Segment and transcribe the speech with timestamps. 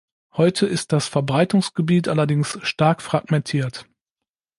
[0.35, 3.85] Heute ist das Verbreitungsgebiet allerdings stark fragmentiert.